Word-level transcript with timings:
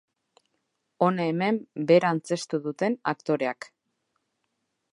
Hona 1.07 1.27
hemen 1.31 1.59
bera 1.91 2.11
antzeztu 2.17 2.61
duten 2.65 2.99
aktoreak. 3.15 3.69